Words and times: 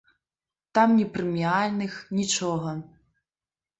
Там 0.77 0.95
ні 1.01 1.05
прэміяльных, 1.17 1.93
нічога. 2.21 2.77